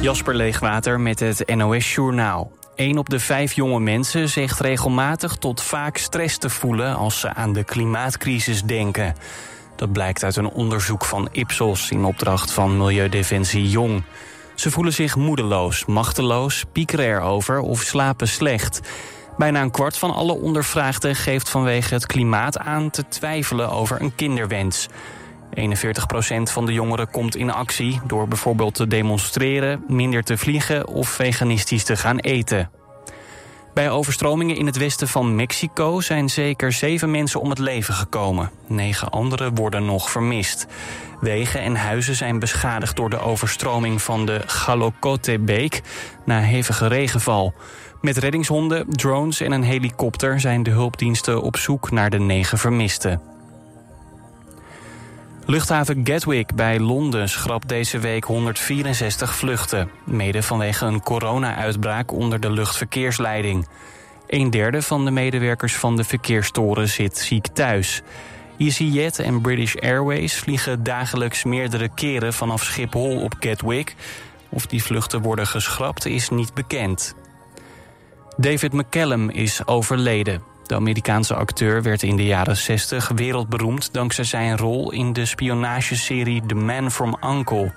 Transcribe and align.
Jasper 0.00 0.34
Leegwater 0.34 1.00
met 1.00 1.20
het 1.20 1.54
NOS 1.54 1.94
Journaal. 1.94 2.52
Een 2.74 2.98
op 2.98 3.08
de 3.08 3.20
vijf 3.20 3.52
jonge 3.52 3.80
mensen 3.80 4.28
zegt 4.28 4.60
regelmatig 4.60 5.36
tot 5.36 5.62
vaak 5.62 5.96
stress 5.96 6.38
te 6.38 6.50
voelen 6.50 6.96
als 6.96 7.20
ze 7.20 7.34
aan 7.34 7.52
de 7.52 7.64
klimaatcrisis 7.64 8.62
denken. 8.62 9.14
Dat 9.76 9.92
blijkt 9.92 10.24
uit 10.24 10.36
een 10.36 10.50
onderzoek 10.50 11.04
van 11.04 11.28
Ipsos 11.32 11.90
in 11.90 12.04
opdracht 12.04 12.52
van 12.52 12.76
Milieudefensie 12.76 13.68
Jong. 13.68 14.02
Ze 14.54 14.70
voelen 14.70 14.92
zich 14.92 15.16
moedeloos, 15.16 15.84
machteloos, 15.84 16.64
piekeren 16.72 17.06
erover 17.06 17.60
of 17.60 17.80
slapen 17.80 18.28
slecht. 18.28 18.80
Bijna 19.36 19.60
een 19.60 19.70
kwart 19.70 19.98
van 19.98 20.14
alle 20.14 20.40
ondervraagden 20.40 21.16
geeft 21.16 21.48
vanwege 21.48 21.94
het 21.94 22.06
klimaat 22.06 22.58
aan 22.58 22.90
te 22.90 23.08
twijfelen 23.08 23.70
over 23.70 24.00
een 24.00 24.14
kinderwens. 24.14 24.88
41% 25.58 25.62
van 26.42 26.66
de 26.66 26.72
jongeren 26.72 27.10
komt 27.10 27.36
in 27.36 27.52
actie 27.52 28.00
door 28.06 28.28
bijvoorbeeld 28.28 28.74
te 28.74 28.86
demonstreren, 28.86 29.84
minder 29.88 30.22
te 30.22 30.36
vliegen 30.36 30.86
of 30.86 31.08
veganistisch 31.08 31.84
te 31.84 31.96
gaan 31.96 32.18
eten. 32.18 32.70
Bij 33.74 33.90
overstromingen 33.90 34.56
in 34.56 34.66
het 34.66 34.76
westen 34.76 35.08
van 35.08 35.34
Mexico 35.34 36.00
zijn 36.00 36.28
zeker 36.28 36.72
zeven 36.72 37.10
mensen 37.10 37.40
om 37.40 37.50
het 37.50 37.58
leven 37.58 37.94
gekomen. 37.94 38.50
Negen 38.66 39.10
anderen 39.10 39.54
worden 39.54 39.84
nog 39.84 40.10
vermist. 40.10 40.66
Wegen 41.20 41.60
en 41.60 41.76
huizen 41.76 42.14
zijn 42.14 42.38
beschadigd 42.38 42.96
door 42.96 43.10
de 43.10 43.20
overstroming 43.20 44.02
van 44.02 44.26
de 44.26 44.40
Jalocote-beek 44.66 45.82
na 46.24 46.40
hevige 46.40 46.86
regenval. 46.86 47.54
Met 48.00 48.16
reddingshonden, 48.16 48.84
drones 48.88 49.40
en 49.40 49.52
een 49.52 49.62
helikopter 49.62 50.40
zijn 50.40 50.62
de 50.62 50.70
hulpdiensten 50.70 51.42
op 51.42 51.56
zoek 51.56 51.90
naar 51.90 52.10
de 52.10 52.18
negen 52.18 52.58
vermisten. 52.58 53.37
Luchthaven 55.50 56.00
Gatwick 56.04 56.54
bij 56.54 56.80
Londen 56.80 57.28
schrapt 57.28 57.68
deze 57.68 57.98
week 57.98 58.24
164 58.24 59.34
vluchten. 59.34 59.90
Mede 60.04 60.42
vanwege 60.42 60.84
een 60.84 61.02
corona-uitbraak 61.02 62.12
onder 62.12 62.40
de 62.40 62.50
luchtverkeersleiding. 62.50 63.68
Een 64.26 64.50
derde 64.50 64.82
van 64.82 65.04
de 65.04 65.10
medewerkers 65.10 65.76
van 65.76 65.96
de 65.96 66.04
verkeerstoren 66.04 66.88
zit 66.88 67.18
ziek 67.18 67.46
thuis. 67.46 68.02
EasyJet 68.58 69.18
en 69.18 69.40
British 69.40 69.74
Airways 69.74 70.36
vliegen 70.36 70.82
dagelijks 70.82 71.44
meerdere 71.44 71.88
keren 71.94 72.32
vanaf 72.32 72.64
Schiphol 72.64 73.22
op 73.22 73.34
Gatwick. 73.40 73.94
Of 74.48 74.66
die 74.66 74.82
vluchten 74.82 75.22
worden 75.22 75.46
geschrapt 75.46 76.06
is 76.06 76.28
niet 76.28 76.54
bekend. 76.54 77.14
David 78.36 78.72
McCallum 78.72 79.30
is 79.30 79.66
overleden. 79.66 80.57
De 80.68 80.74
Amerikaanse 80.74 81.34
acteur 81.34 81.82
werd 81.82 82.02
in 82.02 82.16
de 82.16 82.24
jaren 82.24 82.56
60 82.56 83.08
wereldberoemd 83.08 83.92
dankzij 83.92 84.24
zijn 84.24 84.56
rol 84.56 84.92
in 84.92 85.12
de 85.12 85.26
spionageserie 85.26 86.42
The 86.46 86.54
Man 86.54 86.90
from 86.90 87.16
Uncle. 87.24 87.72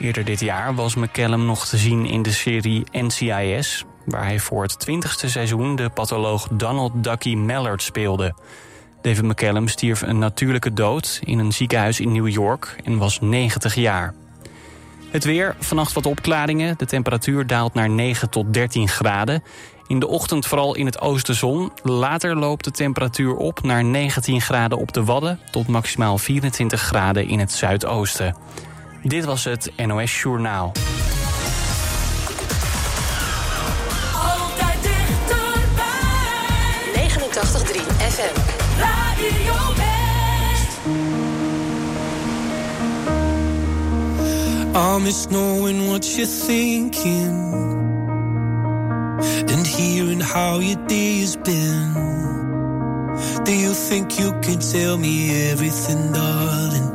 Eerder 0.00 0.24
dit 0.24 0.40
jaar 0.40 0.74
was 0.74 0.94
McCallum 0.94 1.44
nog 1.46 1.66
te 1.66 1.76
zien 1.76 2.06
in 2.06 2.22
de 2.22 2.32
serie 2.32 2.84
NCIS, 2.92 3.84
waar 4.04 4.24
hij 4.24 4.38
voor 4.38 4.62
het 4.62 4.78
twintigste 4.78 5.30
seizoen 5.30 5.76
de 5.76 5.88
patholoog 5.88 6.48
Donald 6.48 6.92
Ducky 7.04 7.34
Mallard 7.34 7.82
speelde. 7.82 8.34
David 9.02 9.24
McCallum 9.24 9.68
stierf 9.68 10.02
een 10.02 10.18
natuurlijke 10.18 10.72
dood 10.72 11.20
in 11.24 11.38
een 11.38 11.52
ziekenhuis 11.52 12.00
in 12.00 12.12
New 12.12 12.28
York 12.28 12.76
en 12.84 12.98
was 12.98 13.20
90 13.20 13.74
jaar. 13.74 14.14
Het 15.10 15.24
weer, 15.24 15.56
vannacht 15.58 15.92
wat 15.92 16.06
opklaringen. 16.06 16.74
De 16.78 16.86
temperatuur 16.86 17.46
daalt 17.46 17.74
naar 17.74 17.90
9 17.90 18.30
tot 18.30 18.54
13 18.54 18.88
graden. 18.88 19.42
In 19.86 19.98
de 19.98 20.06
ochtend 20.06 20.46
vooral 20.46 20.74
in 20.74 20.86
het 20.86 21.00
oosten 21.00 21.34
zon. 21.34 21.72
Later 21.82 22.36
loopt 22.36 22.64
de 22.64 22.70
temperatuur 22.70 23.34
op 23.34 23.62
naar 23.62 23.84
19 23.84 24.40
graden 24.40 24.78
op 24.78 24.92
de 24.92 25.04
Wadden... 25.04 25.40
tot 25.50 25.66
maximaal 25.66 26.18
24 26.18 26.80
graden 26.80 27.28
in 27.28 27.38
het 27.38 27.52
zuidoosten. 27.52 28.36
Dit 29.02 29.24
was 29.24 29.44
het 29.44 29.72
NOS 29.86 30.22
Journaal. 30.22 30.72
Altijd 34.14 34.82
dichterbij. 34.82 35.88
89.3 36.94 37.80
FM. 37.96 38.40
Radio 38.78 39.54
West. 39.76 40.78
I 44.76 45.02
miss 45.02 45.26
knowing 45.26 45.88
what 45.88 46.14
you're 46.14 46.30
thinking 46.46 47.73
and 49.54 49.66
hearing 49.66 50.20
how 50.20 50.58
your 50.58 50.76
day 50.88 51.20
has 51.20 51.36
been. 51.36 51.94
Do 53.44 53.52
you 53.64 53.72
think 53.72 54.18
you 54.18 54.32
can 54.42 54.58
tell 54.58 54.98
me 54.98 55.50
everything, 55.52 56.12
darling? 56.12 56.90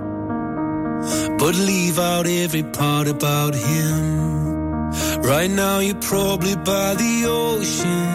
But 1.38 1.56
leave 1.56 1.97
out 1.97 2.28
every 2.28 2.64
part 2.64 3.08
about 3.08 3.56
him. 3.56 4.92
Right 5.31 5.50
now, 5.50 5.80
you're 5.80 6.03
probably 6.12 6.58
by 6.58 6.96
the 6.96 7.25
ocean. 7.28 8.08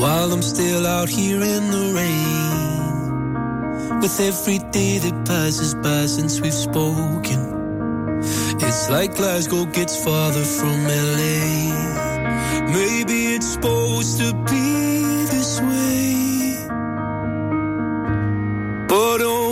While 0.00 0.32
I'm 0.32 0.42
still 0.42 0.86
out 0.86 1.10
here 1.10 1.42
in 1.54 1.70
the 1.76 1.92
rain. 1.98 4.00
With 4.00 4.18
every 4.20 4.58
day 4.70 4.96
that 5.04 5.26
passes 5.26 5.74
by 5.74 6.06
since 6.06 6.40
we've 6.40 6.60
spoken. 6.68 7.40
It's 8.66 8.88
like 8.88 9.16
Glasgow 9.16 9.66
gets 9.66 10.02
farther 10.02 10.44
from 10.44 10.86
LA. 10.86 12.11
Maybe 12.72 13.34
it's 13.34 13.52
supposed 13.52 14.18
to 14.20 14.32
be 14.50 15.26
this 15.26 15.60
way. 15.60 16.56
But 18.88 19.20
oh 19.20 19.51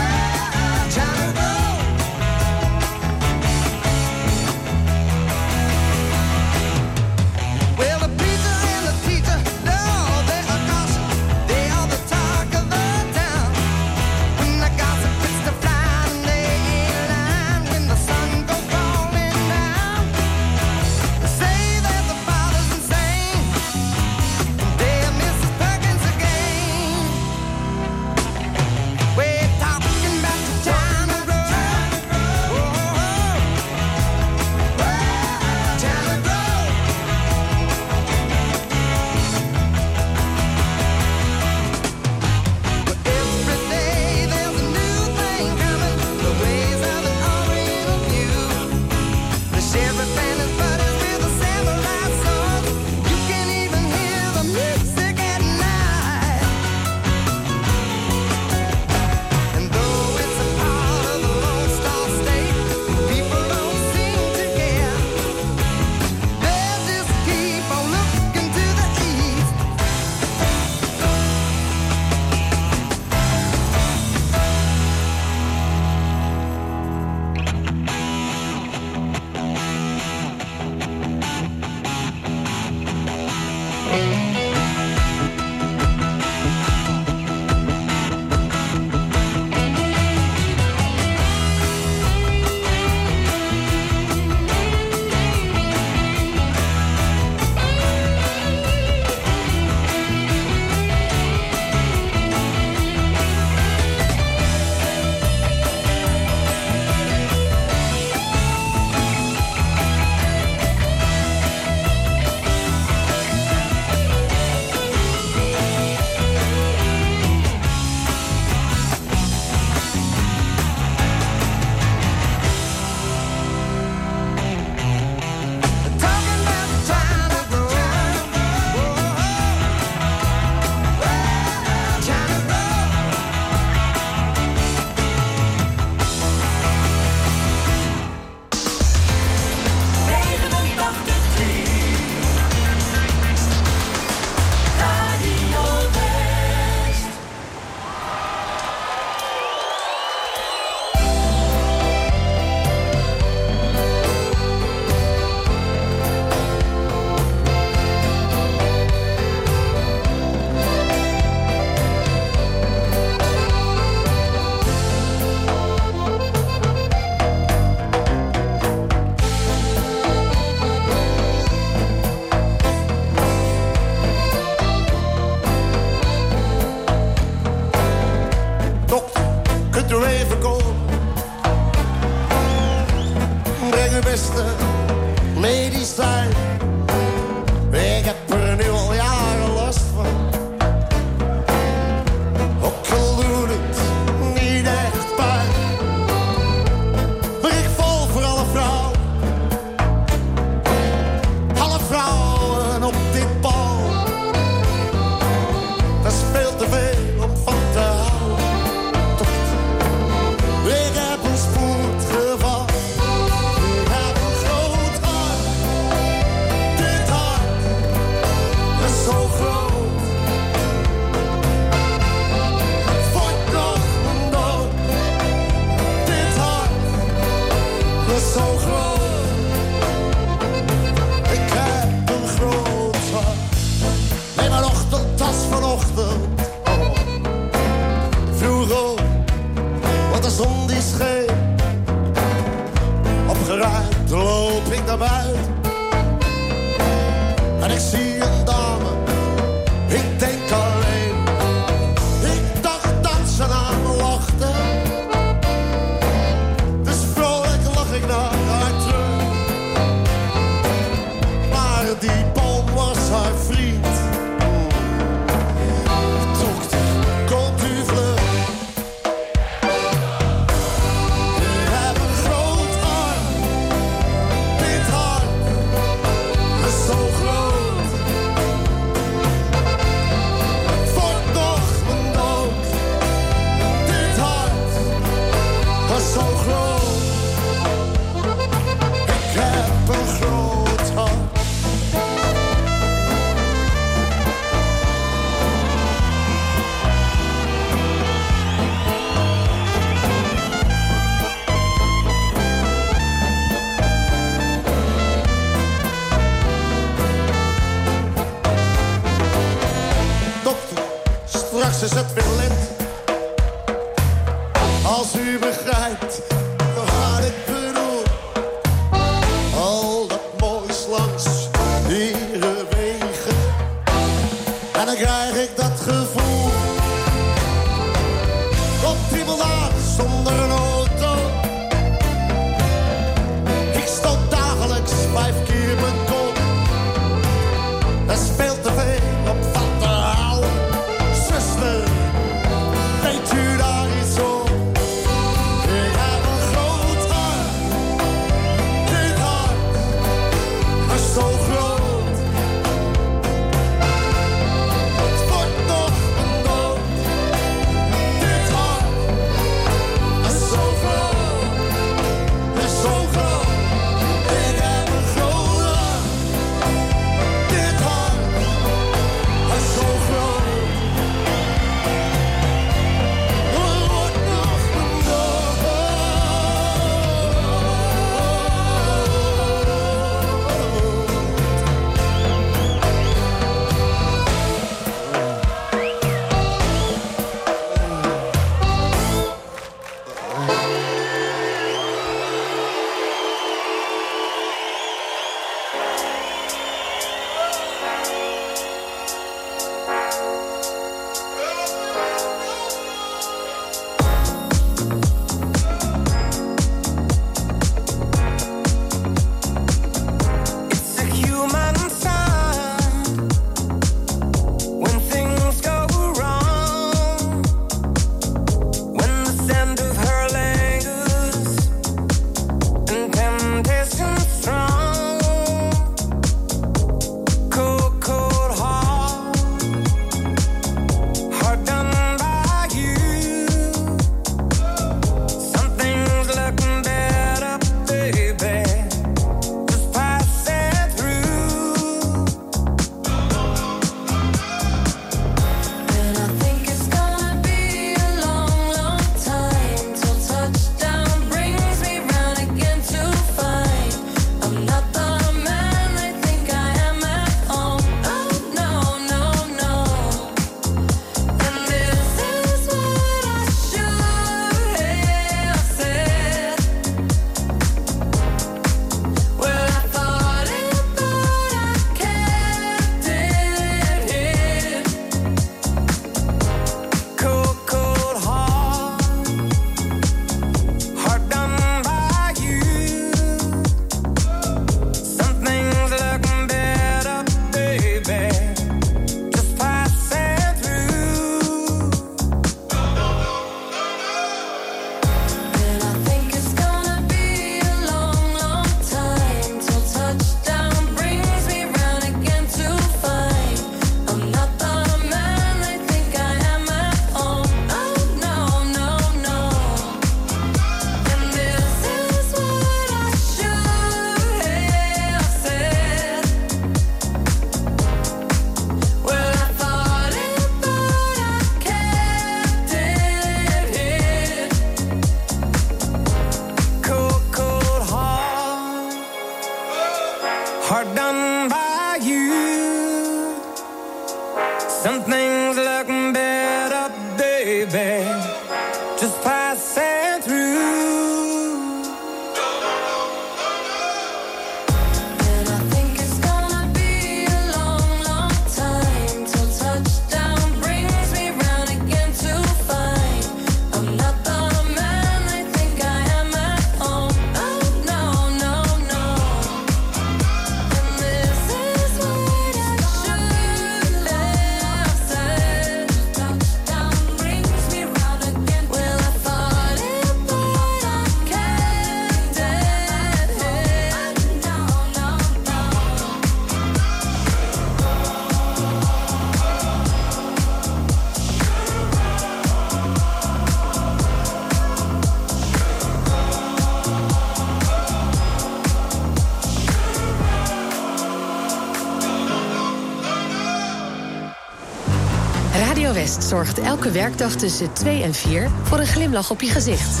Elke 596.82 596.98
werkdag 596.98 597.34
tussen 597.34 597.72
2 597.72 598.02
en 598.02 598.14
4 598.14 598.50
voor 598.62 598.78
een 598.78 598.86
glimlach 598.86 599.30
op 599.30 599.40
je 599.40 599.50
gezicht. 599.50 600.00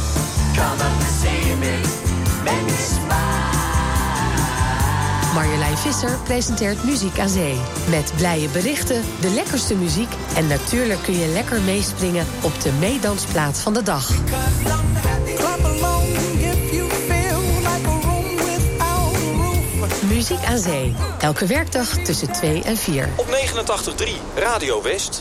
Marjolein 5.34 5.76
Visser 5.76 6.18
presenteert 6.24 6.84
Muziek 6.84 7.18
aan 7.18 7.28
Zee. 7.28 7.56
Met 7.88 8.12
blije 8.16 8.48
berichten, 8.48 9.02
de 9.20 9.30
lekkerste 9.30 9.74
muziek... 9.74 10.08
en 10.36 10.46
natuurlijk 10.46 11.02
kun 11.02 11.18
je 11.18 11.26
lekker 11.26 11.60
meespringen 11.60 12.26
op 12.40 12.60
de 12.60 12.72
meedansplaat 12.72 13.58
van 13.58 13.74
de 13.74 13.82
dag. 13.82 14.06
Clap 15.34 15.64
along 15.64 16.06
if 16.34 16.72
you 16.72 16.90
feel 16.90 17.40
like 17.58 17.86
a 17.86 18.00
room 18.02 18.36
without 18.36 19.14
a 19.14 19.80
roof. 19.80 20.02
Muziek 20.02 20.44
aan 20.44 20.58
Zee. 20.58 20.94
Elke 21.18 21.46
werkdag 21.46 21.88
tussen 21.88 22.32
2 22.32 22.62
en 22.62 22.76
4. 22.76 23.08
Op 23.16 23.26
89.3 23.26 24.08
Radio 24.34 24.82
West. 24.82 25.20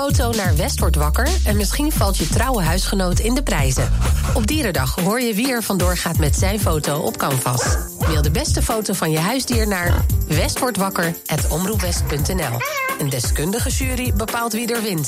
foto 0.00 0.30
naar 0.30 0.56
West 0.56 0.80
wordt 0.80 0.96
wakker 0.96 1.28
en 1.44 1.56
misschien 1.56 1.92
valt 1.92 2.16
je 2.16 2.28
trouwe 2.28 2.62
huisgenoot 2.62 3.18
in 3.18 3.34
de 3.34 3.42
prijzen. 3.42 3.92
Op 4.34 4.46
Dierendag 4.46 4.94
hoor 4.94 5.20
je 5.20 5.34
wie 5.34 5.50
er 5.50 5.62
vandoor 5.62 5.96
gaat 5.96 6.18
met 6.18 6.36
zijn 6.36 6.60
foto 6.60 6.98
op 6.98 7.16
Canvas. 7.16 7.76
Mail 7.98 8.22
de 8.22 8.30
beste 8.30 8.62
foto 8.62 8.92
van 8.92 9.10
je 9.10 9.18
huisdier 9.18 9.68
naar 9.68 10.04
westwordwakker.omroepwest.nl. 10.26 12.60
Een 12.98 13.08
deskundige 13.08 13.68
jury 13.68 14.12
bepaalt 14.12 14.52
wie 14.52 14.74
er 14.74 14.82
wint. 14.82 15.06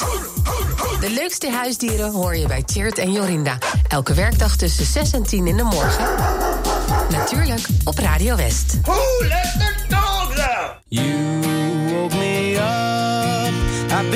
De 1.01 1.11
leukste 1.11 1.51
huisdieren 1.51 2.13
hoor 2.13 2.37
je 2.37 2.47
bij 2.47 2.63
Tjeerd 2.63 2.99
en 2.99 3.13
Jorinda. 3.13 3.59
Elke 3.89 4.15
werkdag 4.15 4.57
tussen 4.57 4.85
6 4.85 5.13
en 5.13 5.23
10 5.23 5.47
in 5.47 5.57
de 5.57 5.63
morgen. 5.63 6.07
Natuurlijk 7.11 7.67
op 7.85 7.99
Radio 7.99 8.37
West. 8.37 8.79
Hoe 8.85 9.27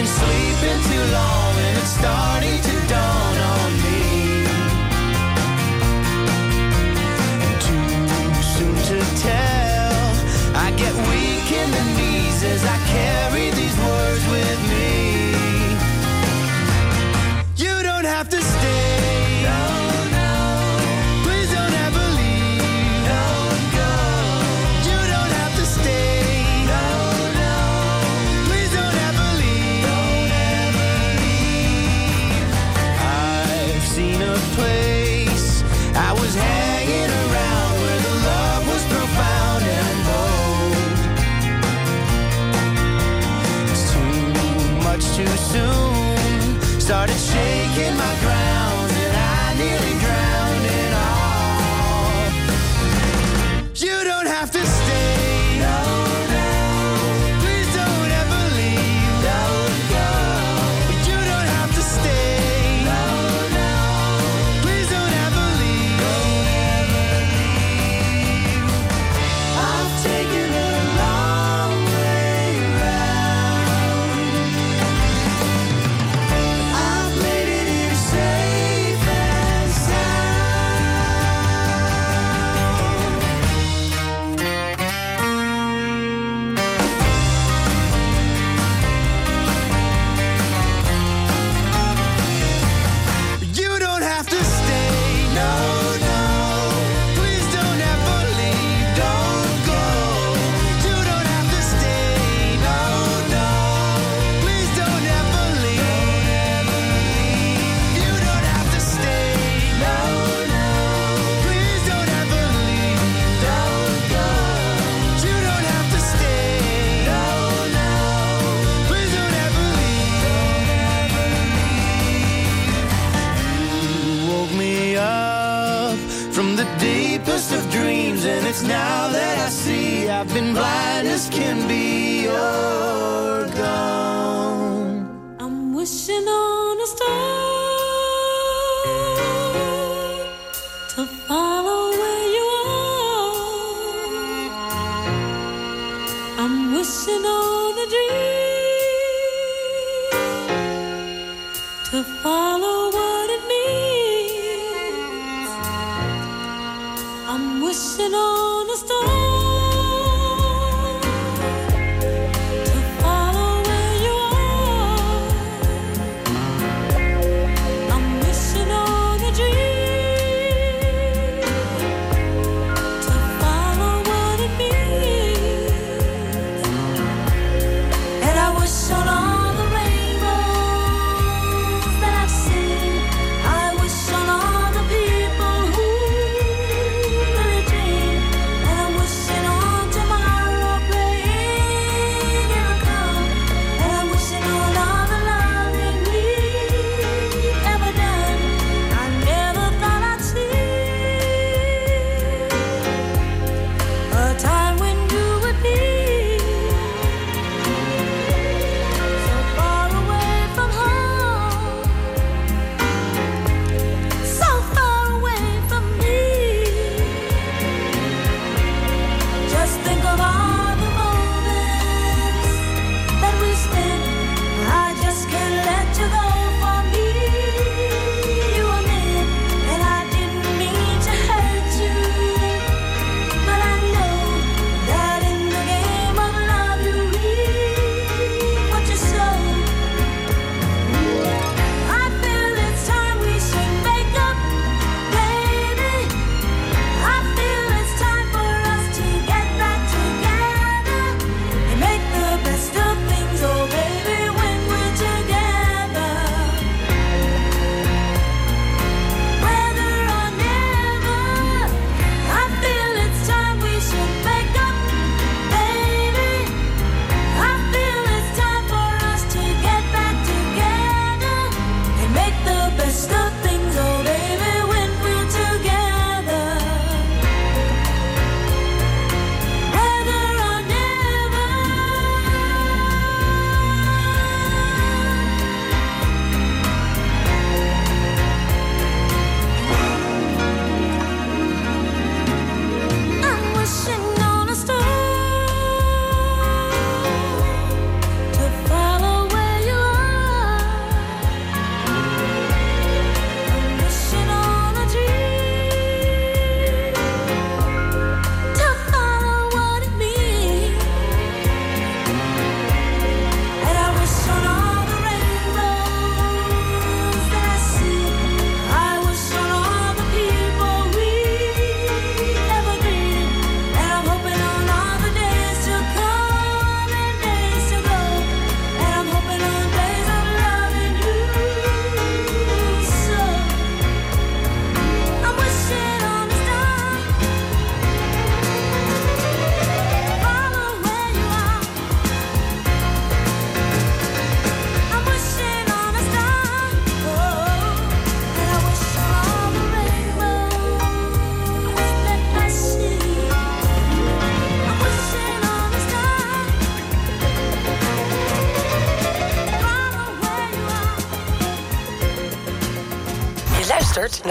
sleeping 0.07 0.81
too 0.91 1.05
long 1.13 1.53
and 1.67 1.79
it's 1.79 1.95
starting 1.99 2.61
to 2.69 2.75
dawn 2.89 3.37
on 3.55 3.71
me. 3.85 4.47
And 7.45 7.57
too 7.67 8.43
soon 8.55 8.77
to 8.91 8.99
tell, 9.27 10.07
I 10.55 10.71
get 10.77 10.95
weak 11.11 11.49
in 11.63 11.69
the 11.79 11.85
knees 11.97 12.43
as 12.45 12.65
I 12.65 12.79
carry 12.87 13.51
these 13.51 13.77
words 13.79 14.25
with 14.29 14.61
me. 14.71 14.76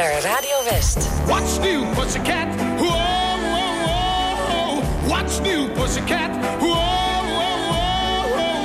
Naar 0.06 0.22
Radio 0.22 0.64
West. 0.70 0.98
What's 1.26 1.58
new, 1.60 1.94
pussycat? 1.94 2.48
Whoa, 2.78 3.38
whoa, 3.54 3.86
whoa. 3.86 4.82
What's 5.08 5.40
new, 5.40 5.70
pussycat? 5.74 6.32
Whoa, 6.60 6.74
whoa, 7.38 7.72
whoa, 8.38 8.62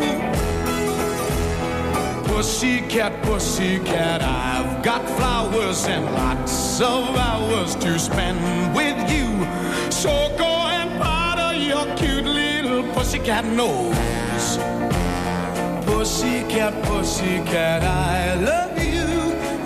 whoa. 0.00 0.22
Pussycat, 2.26 3.22
pussycat, 3.22 4.22
I've 4.22 4.82
got 4.82 5.08
flowers 5.16 5.86
and 5.86 6.04
lots 6.12 6.80
of 6.80 7.16
hours 7.16 7.76
to 7.76 7.98
spend 7.98 8.40
with 8.74 8.98
you. 9.12 9.46
So 9.90 10.10
go 10.36 10.52
and 10.78 11.00
powder 11.00 11.56
your 11.56 11.86
cute 11.96 12.24
little 12.24 12.82
pussycat 12.94 13.44
nose. 13.44 14.58
Pussycat, 15.86 16.82
pussycat, 16.82 17.82
I 17.84 18.34
love. 18.34 18.67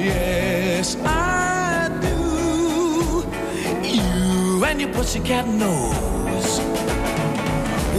Yes, 0.04 0.96
I 1.04 1.88
do. 2.00 3.24
You 3.86 4.64
and 4.64 4.80
your 4.80 4.92
pussycat 4.92 5.46
nose. 5.46 6.58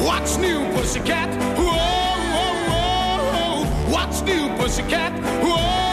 What's 0.05 0.37
new, 0.37 0.65
pussycat? 0.73 1.29
Whoa, 1.57 1.63
whoa, 2.35 2.55
whoa. 2.71 3.65
What's 3.93 4.21
new, 4.21 4.49
pussycat? 4.57 5.13
Whoa. 5.43 5.83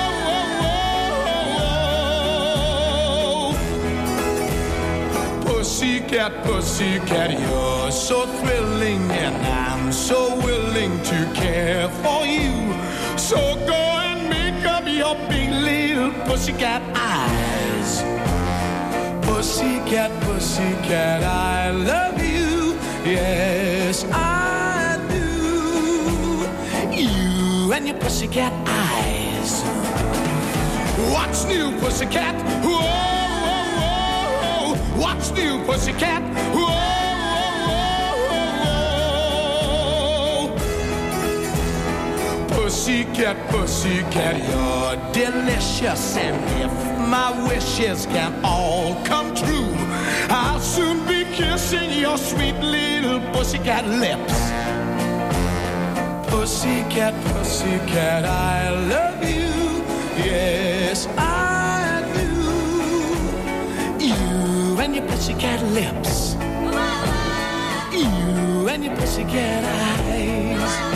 Pussycat, 5.47 6.43
pussycat, 6.45 7.31
you're 7.39 7.93
so 7.93 8.27
thrilling, 8.27 9.09
and 9.13 9.37
I'm 9.47 9.93
so 9.93 10.37
willing 10.45 11.01
to 11.05 11.33
care 11.35 11.89
for 12.03 12.27
you. 12.27 12.75
So 13.17 13.37
go 13.65 13.75
and 13.75 14.29
make 14.29 14.65
up 14.67 14.85
your 14.89 15.15
big 15.29 15.51
little 16.01 16.25
pussycat 16.25 16.83
eyes. 16.97 18.03
Pussycat, 19.27 20.11
pussycat, 20.23 21.23
I 21.23 21.71
love 21.71 22.19
you. 22.23 22.75
Yes, 23.05 24.05
I 24.11 24.99
do. 25.11 25.29
You 26.97 27.73
and 27.73 27.87
your 27.87 27.99
pussycat 27.99 28.53
eyes. 28.67 29.63
What's 31.13 31.45
new, 31.45 31.79
pussycat? 31.81 32.35
Whoa, 32.65 32.81
whoa, 33.47 34.75
whoa. 34.75 35.03
What's 35.03 35.31
new, 35.33 35.63
pussycat? 35.65 36.23
Whoa, 36.55 36.70
Pussycat, 42.81 43.37
pussycat, 43.51 44.37
you're 44.49 44.97
delicious. 45.13 46.17
And 46.17 46.35
if 46.65 46.73
my 47.11 47.31
wishes 47.47 48.07
can 48.07 48.33
all 48.43 48.95
come 49.05 49.35
true, 49.35 49.75
I'll 50.31 50.61
soon 50.61 51.07
be 51.07 51.25
kissing 51.25 51.91
your 52.01 52.17
sweet 52.17 52.57
little 52.57 53.21
pussycat 53.35 53.87
lips. 53.87 54.33
Pussycat, 56.31 57.13
pussycat, 57.27 58.25
I 58.25 58.71
love 58.89 59.23
you. 59.25 59.85
Yes, 60.25 61.07
I 61.19 62.01
do. 62.17 62.31
You 64.07 64.81
and 64.81 64.95
your 64.97 65.07
pussycat 65.07 65.63
lips. 65.75 66.33
You 67.93 68.69
and 68.69 68.85
your 68.85 68.97
pussycat 68.97 69.65
eyes. 69.65 70.90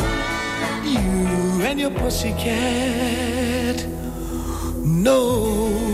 And 1.75 1.81
your 1.81 1.91
pussycat 1.91 3.85
nose. 4.85 5.94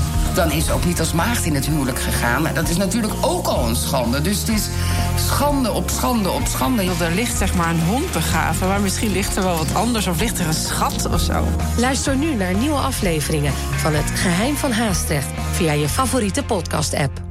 dan 0.33 0.51
is 0.51 0.65
ze 0.65 0.73
ook 0.73 0.85
niet 0.85 0.99
als 0.99 1.13
maagd 1.13 1.45
in 1.45 1.55
het 1.55 1.65
huwelijk 1.65 1.99
gegaan. 1.99 2.41
Maar 2.41 2.53
dat 2.53 2.69
is 2.69 2.77
natuurlijk 2.77 3.13
ook 3.21 3.47
al 3.47 3.67
een 3.67 3.75
schande. 3.75 4.21
Dus 4.21 4.39
het 4.39 4.49
is 4.49 4.69
schande 5.15 5.71
op 5.71 5.89
schande 5.89 6.29
op 6.29 6.45
schande. 6.47 6.83
Er 6.83 7.11
ligt 7.11 7.37
zeg 7.37 7.53
maar 7.53 7.69
een 7.69 7.81
hond 7.81 8.11
begraven, 8.11 8.67
maar 8.67 8.81
misschien 8.81 9.11
ligt 9.11 9.35
er 9.35 9.43
wel 9.43 9.57
wat 9.57 9.73
anders 9.73 10.07
of 10.07 10.19
ligt 10.19 10.39
er 10.39 10.47
een 10.47 10.53
schat 10.53 11.09
of 11.13 11.19
zo. 11.19 11.45
Luister 11.77 12.15
nu 12.15 12.35
naar 12.35 12.53
nieuwe 12.53 12.79
afleveringen 12.79 13.53
van 13.75 13.93
Het 13.93 14.19
Geheim 14.19 14.55
van 14.55 14.71
Haastrecht 14.71 15.27
via 15.51 15.71
je 15.71 15.89
favoriete 15.89 16.43
podcast-app. 16.43 17.30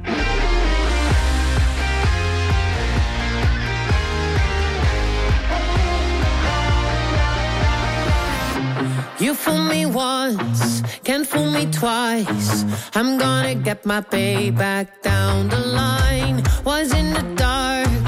Once, 10.01 10.81
can't 11.03 11.27
fool 11.27 11.49
me 11.51 11.63
twice. 11.81 12.65
I'm 12.95 13.19
gonna 13.23 13.55
get 13.67 13.85
my 13.85 14.01
payback 14.01 14.87
down 15.03 15.49
the 15.55 15.63
line. 15.81 16.37
Was 16.65 16.87
in 16.99 17.07
the 17.17 17.25
dark, 17.47 18.05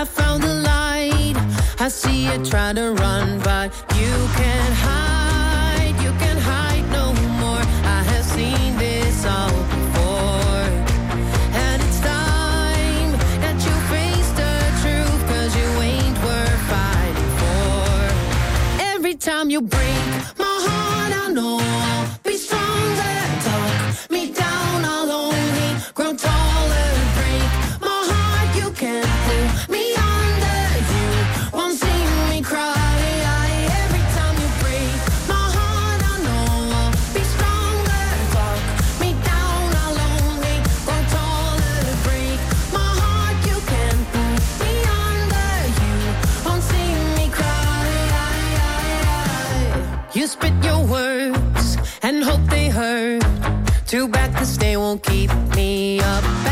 I 0.00 0.04
found 0.18 0.40
the 0.48 0.54
light. 0.72 1.36
I 1.84 1.88
see 1.88 2.18
you 2.28 2.36
try 2.52 2.68
to 2.80 2.86
run, 3.02 3.28
but 3.48 3.68
you 4.00 4.14
can't 4.40 4.76
hide. 4.86 5.96
You 6.04 6.12
can't 6.22 6.42
hide 6.52 6.86
no 6.98 7.06
more. 7.42 7.64
I 7.98 8.00
have 8.10 8.26
seen 8.36 8.70
this 8.84 9.16
all 9.34 9.56
before. 9.74 10.66
And 11.64 11.78
it's 11.86 12.00
time 12.14 13.10
that 13.44 13.56
you 13.66 13.74
face 13.90 14.32
know 21.32 21.91
won't 54.92 55.02
keep 55.04 55.30
me 55.56 56.00
up 56.00 56.51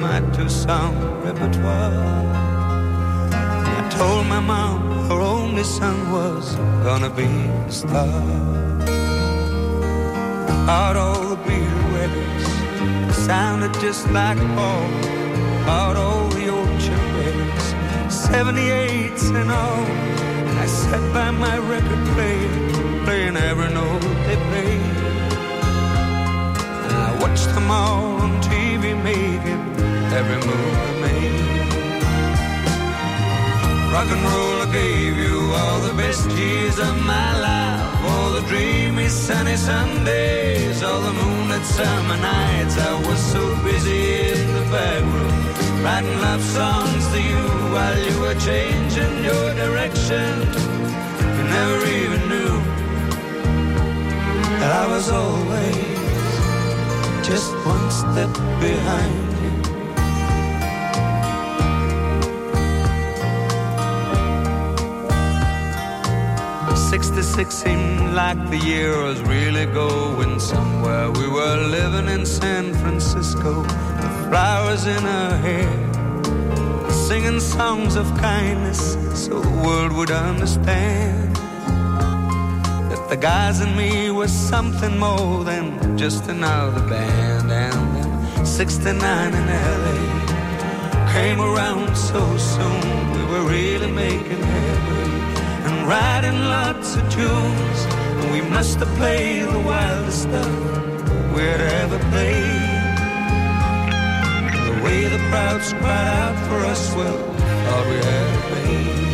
my 0.00 0.20
two-song 0.32 0.94
repertoire. 1.24 1.92
I 3.32 3.88
told 3.90 4.26
my 4.26 4.40
mom 4.40 5.08
her 5.08 5.20
only 5.20 5.64
son 5.64 6.12
was 6.12 6.54
gonna 6.84 7.10
be 7.10 7.24
a 7.66 7.72
star. 7.72 8.06
All 10.68 11.36
Beatle 11.46 11.92
weddings 11.92 13.16
sounded 13.26 13.74
just 13.80 14.08
like 14.10 14.38
Paul. 14.54 14.90
Out 15.66 15.96
all 15.96 16.28
the 16.28 16.48
old 16.48 16.80
charades, 16.80 17.66
78s 18.08 19.24
and 19.40 19.50
all. 19.50 19.84
I 20.62 20.66
sat 20.66 21.02
by 21.12 21.30
my 21.30 21.58
record 21.58 22.04
player, 22.14 23.04
playing 23.04 23.36
every 23.36 23.70
note 23.72 24.02
they 24.26 24.38
played. 24.48 24.96
And 26.84 26.92
I 27.06 27.18
watched 27.22 27.50
them 27.54 27.70
all 27.70 28.20
on 28.22 28.30
TV 28.42 28.94
making 29.02 29.87
every 30.12 30.36
move 30.46 30.76
they 30.86 31.00
made. 31.04 31.38
Rock 33.92 34.08
and 34.10 34.22
roll, 34.22 34.62
I 34.62 34.72
gave 34.72 35.16
you 35.16 35.52
all 35.52 35.80
the 35.80 35.94
best 35.94 36.30
years 36.30 36.78
of 36.78 36.94
my 37.04 37.30
life. 37.40 38.04
all 38.10 38.30
the 38.32 38.42
dreamy 38.42 39.08
sunny 39.08 39.56
Sundays, 39.56 40.82
all 40.82 41.00
the 41.00 41.12
moonlit 41.12 41.64
summer 41.64 42.16
nights. 42.16 42.78
I 42.78 42.94
was 43.06 43.20
so 43.34 43.42
busy 43.64 44.30
in 44.32 44.46
the 44.54 44.64
back 44.70 45.02
room, 45.14 45.84
writing 45.84 46.18
love 46.20 46.42
songs 46.42 47.04
to 47.12 47.20
you 47.20 47.44
while 47.74 47.98
you 48.06 48.20
were 48.20 48.38
changing 48.50 49.24
your 49.24 49.54
direction. 49.62 50.30
You 51.36 51.44
never 51.58 51.78
even 52.00 52.20
knew 52.32 52.54
that 54.60 54.72
I 54.82 54.86
was 54.94 55.10
always 55.10 55.98
just 57.28 57.52
one 57.66 57.90
step 57.90 58.32
behind 58.60 59.27
you. 66.92 66.98
Sixty-six 66.98 67.54
seemed 67.54 68.14
like 68.14 68.38
the 68.50 68.58
year 68.58 69.02
was 69.02 69.20
really 69.22 69.66
going 69.66 70.40
somewhere. 70.40 71.10
We 71.10 71.28
were 71.28 71.56
living 71.66 72.08
in 72.08 72.26
San 72.26 72.74
Francisco, 72.74 73.62
the 73.62 74.28
flowers 74.28 74.86
in 74.86 75.02
her 75.02 75.36
hair, 75.38 76.90
singing 76.90 77.40
songs 77.40 77.96
of 77.96 78.06
kindness 78.18 78.96
so 79.14 79.40
the 79.40 79.62
world 79.66 79.92
would 79.92 80.10
understand 80.10 81.36
that 82.90 83.08
the 83.08 83.16
guys 83.16 83.60
and 83.60 83.76
me 83.76 84.10
was 84.10 84.32
something 84.32 84.98
more 84.98 85.44
than 85.44 85.96
just 85.96 86.28
another 86.28 86.80
band. 86.88 87.50
And 87.50 87.96
then 87.96 88.46
69 88.46 89.34
in 89.34 89.46
LA 89.46 91.12
came 91.12 91.40
around 91.40 91.96
so 91.96 92.36
soon, 92.36 93.12
we 93.12 93.24
were 93.32 93.44
really 93.48 93.90
making 93.90 94.42
headway 94.42 95.37
writing 95.88 96.38
lots 96.56 96.96
of 96.96 97.02
tunes. 97.10 97.78
And 98.20 98.30
we 98.32 98.42
must 98.42 98.78
have 98.82 98.92
played 99.00 99.48
the 99.48 99.62
wildest 99.70 100.22
stuff 100.28 100.52
we'd 101.34 101.62
ever 101.82 101.98
played. 102.12 102.96
The 104.68 104.74
way 104.84 105.00
the 105.08 105.20
crowds 105.30 105.72
cried 105.80 106.08
out 106.22 106.36
for 106.46 106.60
us, 106.72 106.82
well, 106.94 107.18
thought 107.64 107.86
we 107.90 107.96
had 108.08 108.26
it 108.36 108.44
made. 108.54 109.08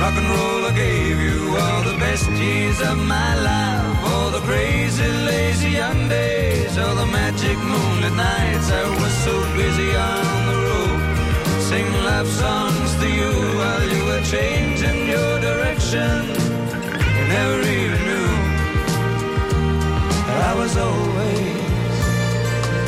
Rock 0.00 0.16
and 0.20 0.28
roll, 0.34 0.62
I 0.70 0.72
gave 0.76 1.18
you 1.28 1.38
all 1.62 1.82
the 1.90 1.98
best 1.98 2.28
years 2.32 2.78
of 2.90 2.98
my 2.98 3.30
life. 3.50 4.12
All 4.12 4.30
the 4.30 4.42
crazy, 4.50 5.08
lazy 5.32 5.70
young 5.70 6.08
days, 6.08 6.76
all 6.76 6.94
the 6.94 7.06
magic 7.06 7.56
moonlit 7.70 8.12
nights. 8.12 8.68
I 8.70 8.84
was 9.00 9.14
so 9.26 9.34
busy 9.56 9.90
on 10.12 10.36
the 10.50 10.56
road, 10.66 11.00
singing 11.68 12.04
love 12.04 12.28
songs 12.28 12.83
to 13.00 13.08
you 13.08 13.32
while 13.58 13.84
you 13.94 14.04
were 14.04 14.22
changing 14.22 15.08
your 15.08 15.40
direction. 15.40 16.28
You 17.16 17.24
never 17.36 17.60
even 17.62 18.00
knew 18.08 18.30
I 20.48 20.54
was 20.56 20.76
always 20.76 21.64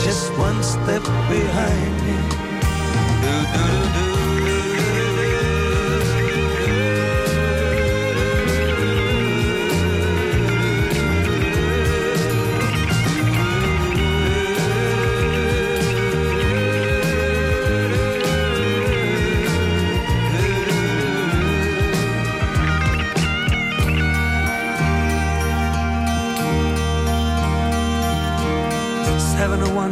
just 0.05 0.31
one 0.39 0.63
step 0.63 1.03
behind 1.29 1.97
you. 2.11 2.23
Do, 3.23 3.35
do, 3.55 3.65
do, 3.73 4.01
do. 4.01 4.06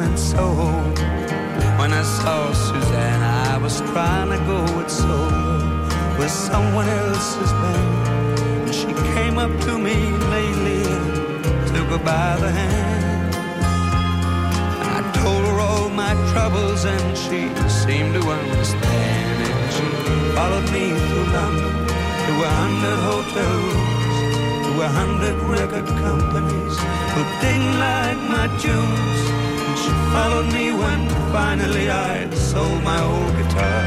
And 0.00 0.18
Soho. 0.18 0.70
When 1.78 1.92
I 1.92 2.02
saw 2.02 2.52
Suzanne, 2.52 3.22
I 3.22 3.56
was 3.58 3.80
trying 3.92 4.30
to 4.30 4.38
go 4.44 4.60
it 4.80 4.90
solo 4.90 5.78
with 6.18 6.30
someone 6.30 6.88
else's 6.88 7.52
band. 7.52 8.38
And 8.66 8.74
she 8.74 8.92
came 9.14 9.38
up 9.38 9.52
to 9.66 9.78
me 9.78 9.96
lately 10.34 10.82
took 11.70 11.88
her 11.94 12.02
by 12.04 12.36
the 12.40 12.50
hand. 12.50 13.34
I 14.96 15.00
told 15.22 15.44
her 15.48 15.58
all 15.60 15.88
my 15.88 16.14
troubles 16.32 16.84
and 16.84 17.16
she 17.16 17.40
seemed 17.68 18.14
to 18.14 18.22
understand. 18.30 19.36
And 19.48 19.72
she 19.76 19.86
followed 20.34 20.68
me 20.72 20.86
through 21.06 21.28
London 21.38 21.74
to 22.26 22.32
a 22.42 22.52
hundred 22.62 22.98
hotels 23.08 23.94
a 24.84 24.88
hundred 24.88 25.34
record 25.44 25.86
companies 25.86 26.76
who 27.14 27.22
didn't 27.40 27.78
like 27.78 28.18
my 28.28 28.46
tunes. 28.60 29.33
She 29.84 29.90
followed 29.90 30.50
me 30.50 30.72
when 30.72 31.08
finally 31.30 31.90
I 31.90 32.30
sold 32.30 32.82
my 32.82 33.00
old 33.02 33.36
guitar. 33.36 33.84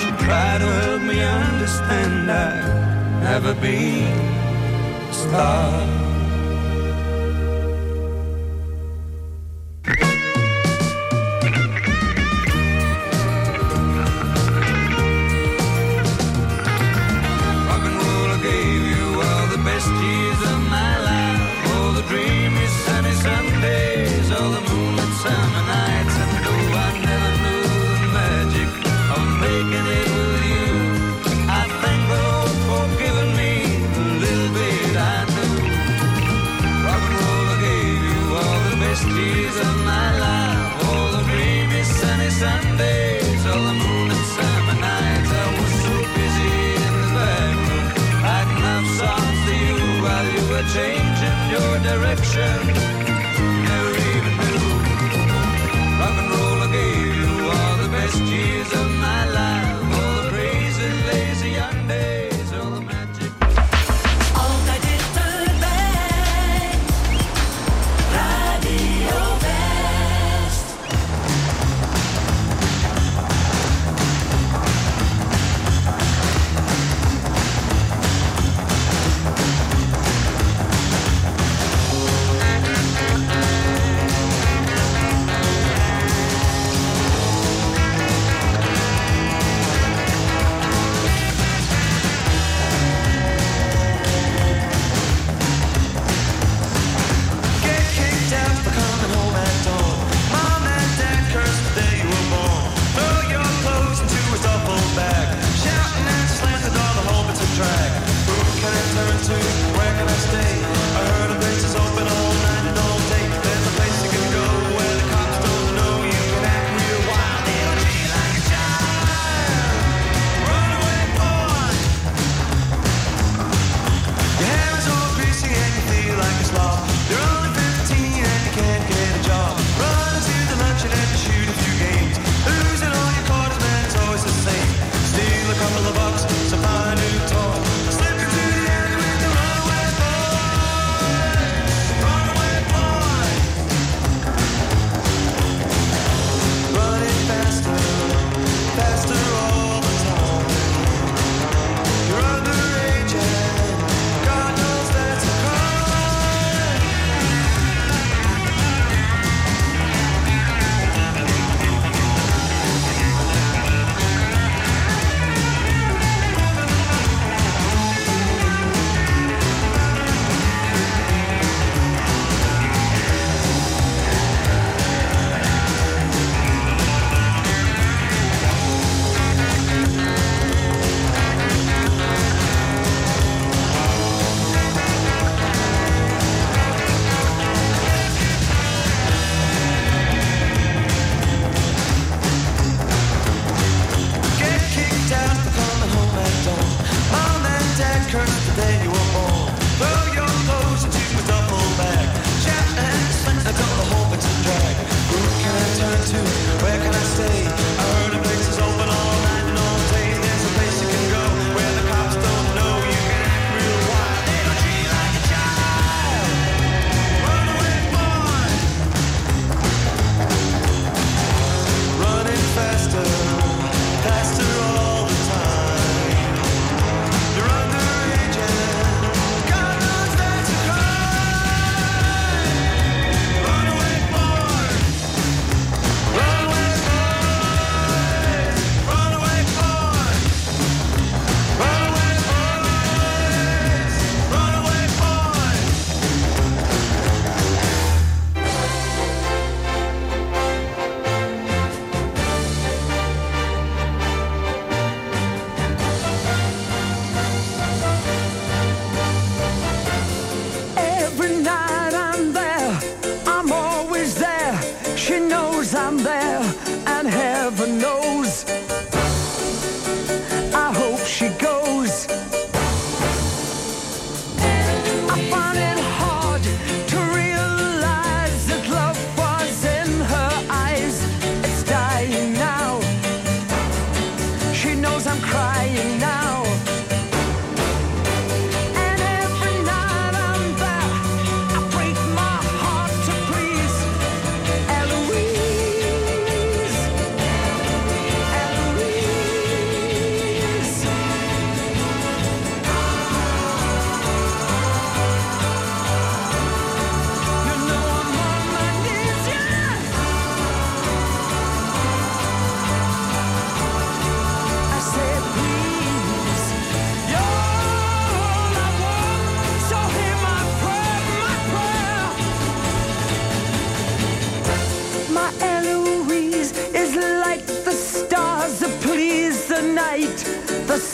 She 0.00 0.10
tried 0.24 0.60
to 0.64 0.70
help 0.80 1.02
me 1.02 1.20
understand 1.20 2.30
I'd 2.30 3.22
never 3.22 3.52
be 3.60 4.04
a 5.10 5.12
star. 5.12 5.99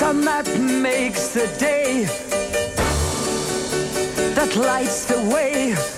sun 0.06 0.20
that 0.20 0.46
makes 0.60 1.28
the 1.34 1.48
day, 1.58 2.04
that 4.34 4.54
lights 4.54 5.06
the 5.06 5.20
way. 5.34 5.95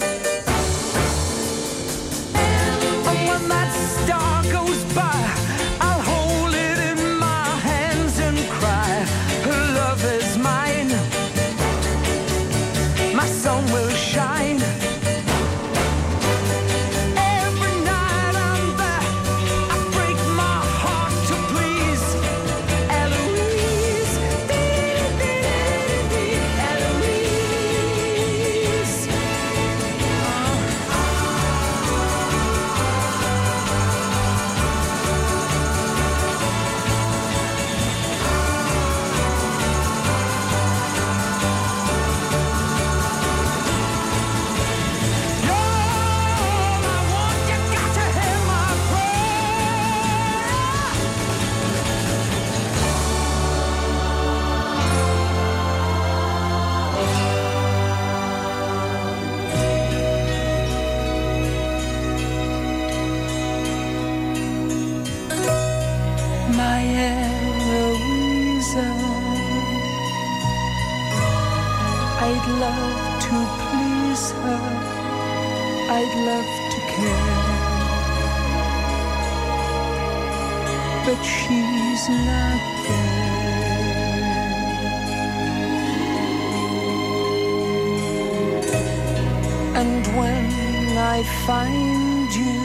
find 91.49 92.31
you, 92.35 92.61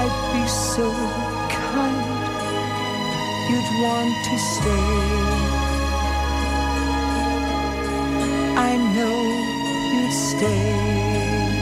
I'd 0.00 0.16
be 0.34 0.46
so 0.46 0.92
kind, 1.48 2.26
you'd 3.48 3.70
want 3.82 4.14
to 4.28 4.36
stay. 4.52 4.90
I 8.68 8.76
know 8.94 9.18
you'd 9.94 10.12
stay. 10.12 11.59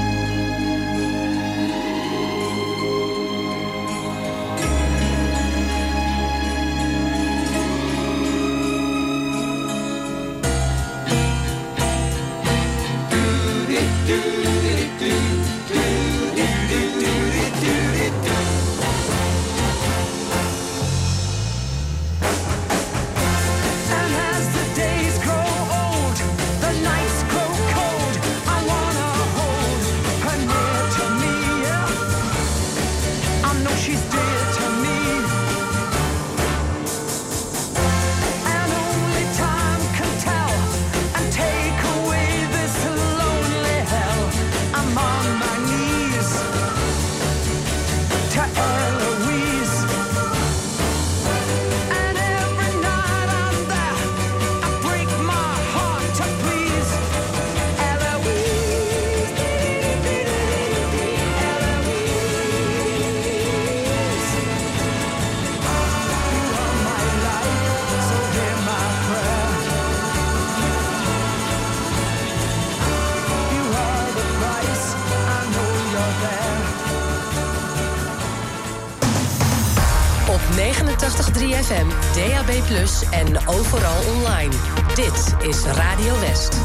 is 85.49 85.64
Radio 85.64 86.20
West. 86.20 86.61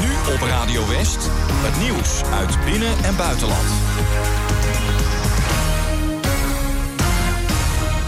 Nu 0.00 0.32
op 0.34 0.40
Radio 0.40 0.88
West, 0.88 1.30
het 1.52 1.78
nieuws 1.82 2.22
uit 2.24 2.64
binnen- 2.64 3.04
en 3.04 3.16
buitenland. 3.16 3.79